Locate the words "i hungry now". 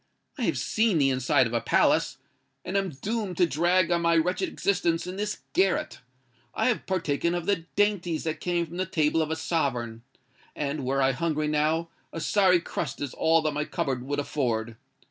11.03-11.89